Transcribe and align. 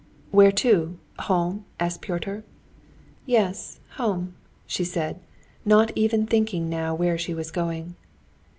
"Where 0.31 0.51
to? 0.53 0.97
Home?" 1.19 1.65
asked 1.79 2.01
Pyotr. 2.01 2.43
"Yes, 3.27 3.77
home," 3.97 4.33
she 4.65 4.83
said, 4.83 5.19
not 5.63 5.91
even 5.95 6.25
thinking 6.25 6.67
now 6.71 6.95
where 6.95 7.19
she 7.19 7.35
was 7.35 7.51
going. 7.51 7.93